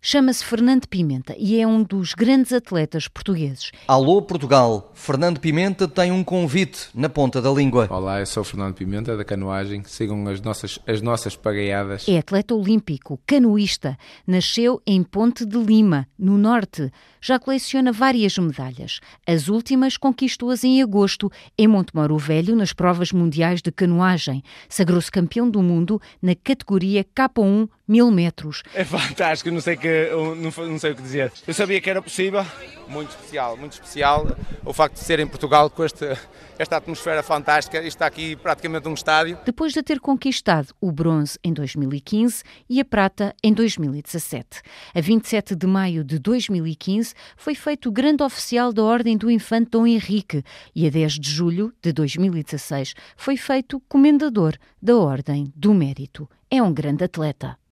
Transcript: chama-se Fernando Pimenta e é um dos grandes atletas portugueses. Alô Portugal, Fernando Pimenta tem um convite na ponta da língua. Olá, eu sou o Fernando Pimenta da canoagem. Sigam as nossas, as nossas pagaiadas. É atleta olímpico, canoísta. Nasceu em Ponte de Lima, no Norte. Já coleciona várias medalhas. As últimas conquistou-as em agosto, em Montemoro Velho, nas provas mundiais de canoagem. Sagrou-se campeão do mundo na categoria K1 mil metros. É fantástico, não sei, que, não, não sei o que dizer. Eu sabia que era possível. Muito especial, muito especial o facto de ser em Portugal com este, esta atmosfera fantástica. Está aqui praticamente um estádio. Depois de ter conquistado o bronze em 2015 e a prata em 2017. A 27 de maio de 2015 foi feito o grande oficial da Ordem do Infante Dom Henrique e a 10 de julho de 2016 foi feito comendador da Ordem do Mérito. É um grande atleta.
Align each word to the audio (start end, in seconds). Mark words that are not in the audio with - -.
chama-se 0.00 0.44
Fernando 0.44 0.86
Pimenta 0.86 1.34
e 1.38 1.60
é 1.60 1.66
um 1.66 1.82
dos 1.82 2.14
grandes 2.14 2.52
atletas 2.52 3.08
portugueses. 3.08 3.72
Alô 3.86 4.22
Portugal, 4.22 4.92
Fernando 4.94 5.40
Pimenta 5.40 5.88
tem 5.88 6.12
um 6.12 6.22
convite 6.22 6.88
na 6.94 7.08
ponta 7.08 7.42
da 7.42 7.50
língua. 7.50 7.88
Olá, 7.90 8.20
eu 8.20 8.26
sou 8.26 8.42
o 8.42 8.44
Fernando 8.44 8.74
Pimenta 8.74 9.16
da 9.16 9.24
canoagem. 9.24 9.82
Sigam 9.84 10.26
as 10.28 10.40
nossas, 10.40 10.78
as 10.86 11.02
nossas 11.02 11.36
pagaiadas. 11.36 12.08
É 12.08 12.18
atleta 12.18 12.54
olímpico, 12.54 13.20
canoísta. 13.26 13.98
Nasceu 14.26 14.80
em 14.86 15.02
Ponte 15.02 15.44
de 15.44 15.58
Lima, 15.58 16.06
no 16.18 16.38
Norte. 16.38 16.92
Já 17.20 17.38
coleciona 17.38 17.92
várias 17.92 18.38
medalhas. 18.38 19.00
As 19.26 19.48
últimas 19.48 19.96
conquistou-as 19.96 20.62
em 20.62 20.80
agosto, 20.82 21.30
em 21.58 21.66
Montemoro 21.66 22.16
Velho, 22.16 22.54
nas 22.54 22.72
provas 22.72 23.12
mundiais 23.12 23.60
de 23.60 23.72
canoagem. 23.72 24.42
Sagrou-se 24.68 25.10
campeão 25.10 25.50
do 25.50 25.62
mundo 25.62 26.00
na 26.22 26.34
categoria 26.34 27.04
K1 27.04 27.68
mil 27.88 28.10
metros. 28.10 28.62
É 28.74 28.84
fantástico, 28.84 29.50
não 29.50 29.60
sei, 29.60 29.76
que, 29.76 29.87
não, 30.36 30.68
não 30.68 30.78
sei 30.78 30.92
o 30.92 30.96
que 30.96 31.02
dizer. 31.02 31.32
Eu 31.46 31.54
sabia 31.54 31.80
que 31.80 31.88
era 31.90 32.02
possível. 32.02 32.44
Muito 32.88 33.10
especial, 33.10 33.56
muito 33.56 33.72
especial 33.72 34.26
o 34.64 34.72
facto 34.72 34.94
de 34.94 35.00
ser 35.00 35.20
em 35.20 35.26
Portugal 35.26 35.68
com 35.68 35.84
este, 35.84 36.06
esta 36.58 36.78
atmosfera 36.78 37.22
fantástica. 37.22 37.82
Está 37.82 38.06
aqui 38.06 38.34
praticamente 38.36 38.88
um 38.88 38.94
estádio. 38.94 39.38
Depois 39.44 39.74
de 39.74 39.82
ter 39.82 40.00
conquistado 40.00 40.74
o 40.80 40.90
bronze 40.90 41.38
em 41.44 41.52
2015 41.52 42.42
e 42.68 42.80
a 42.80 42.84
prata 42.84 43.34
em 43.42 43.52
2017. 43.52 44.62
A 44.94 45.00
27 45.00 45.54
de 45.54 45.66
maio 45.66 46.02
de 46.02 46.18
2015 46.18 47.14
foi 47.36 47.54
feito 47.54 47.90
o 47.90 47.92
grande 47.92 48.22
oficial 48.22 48.72
da 48.72 48.82
Ordem 48.82 49.18
do 49.18 49.30
Infante 49.30 49.72
Dom 49.72 49.86
Henrique 49.86 50.42
e 50.74 50.86
a 50.86 50.90
10 50.90 51.18
de 51.18 51.30
julho 51.30 51.72
de 51.82 51.92
2016 51.92 52.94
foi 53.16 53.36
feito 53.36 53.82
comendador 53.88 54.54
da 54.80 54.96
Ordem 54.96 55.52
do 55.54 55.74
Mérito. 55.74 56.28
É 56.50 56.62
um 56.62 56.72
grande 56.72 57.04
atleta. 57.04 57.58